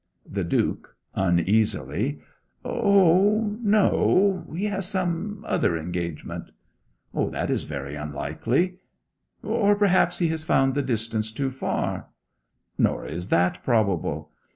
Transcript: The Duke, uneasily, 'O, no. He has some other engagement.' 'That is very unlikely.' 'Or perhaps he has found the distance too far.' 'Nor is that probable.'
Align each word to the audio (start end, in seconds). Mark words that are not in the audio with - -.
The 0.27 0.43
Duke, 0.43 0.95
uneasily, 1.13 2.21
'O, 2.65 3.55
no. 3.61 4.47
He 4.57 4.65
has 4.65 4.87
some 4.87 5.45
other 5.47 5.77
engagement.' 5.77 6.49
'That 7.13 7.51
is 7.51 7.65
very 7.65 7.93
unlikely.' 7.93 8.79
'Or 9.43 9.75
perhaps 9.75 10.17
he 10.17 10.29
has 10.29 10.43
found 10.43 10.73
the 10.73 10.81
distance 10.81 11.31
too 11.31 11.51
far.' 11.51 12.07
'Nor 12.79 13.05
is 13.05 13.27
that 13.27 13.61
probable.' 13.63 14.31